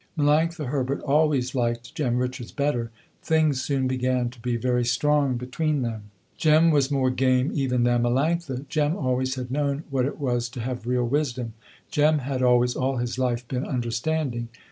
[0.17, 2.89] Melanctha Herbert always liked Jem Richards better.
[3.21, 6.09] Things soon began to be very strong between them.
[6.35, 8.67] Jem was more game even than Melanctha.
[8.67, 11.53] Jem always had known what it was to have real wisdom.
[11.91, 14.47] Jem had always all his life been understanding.